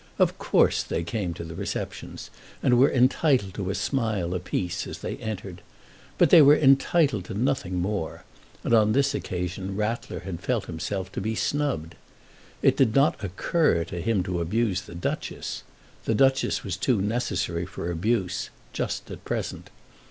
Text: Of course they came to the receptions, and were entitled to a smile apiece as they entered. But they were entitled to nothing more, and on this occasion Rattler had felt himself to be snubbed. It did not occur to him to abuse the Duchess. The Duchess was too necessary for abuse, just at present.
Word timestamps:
Of 0.17 0.39
course 0.39 0.81
they 0.81 1.03
came 1.03 1.35
to 1.35 1.43
the 1.43 1.53
receptions, 1.53 2.31
and 2.63 2.79
were 2.79 2.91
entitled 2.91 3.53
to 3.53 3.69
a 3.69 3.75
smile 3.75 4.33
apiece 4.33 4.87
as 4.87 4.97
they 4.97 5.15
entered. 5.17 5.61
But 6.17 6.31
they 6.31 6.41
were 6.41 6.57
entitled 6.57 7.25
to 7.25 7.35
nothing 7.35 7.75
more, 7.79 8.23
and 8.63 8.73
on 8.73 8.93
this 8.93 9.13
occasion 9.13 9.75
Rattler 9.75 10.21
had 10.21 10.39
felt 10.39 10.65
himself 10.65 11.11
to 11.11 11.21
be 11.21 11.35
snubbed. 11.35 11.93
It 12.63 12.75
did 12.75 12.95
not 12.95 13.23
occur 13.23 13.83
to 13.83 14.01
him 14.01 14.23
to 14.23 14.41
abuse 14.41 14.81
the 14.81 14.95
Duchess. 14.95 15.61
The 16.05 16.15
Duchess 16.15 16.63
was 16.63 16.77
too 16.77 16.99
necessary 16.99 17.67
for 17.67 17.91
abuse, 17.91 18.49
just 18.73 19.11
at 19.11 19.23
present. 19.23 19.69